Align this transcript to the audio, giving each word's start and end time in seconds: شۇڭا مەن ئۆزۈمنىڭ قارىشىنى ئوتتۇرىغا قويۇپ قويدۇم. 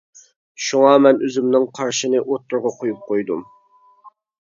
شۇڭا 0.67 0.93
مەن 1.07 1.21
ئۆزۈمنىڭ 1.27 1.69
قارىشىنى 1.81 2.25
ئوتتۇرىغا 2.25 2.75
قويۇپ 2.83 3.07
قويدۇم. 3.11 3.49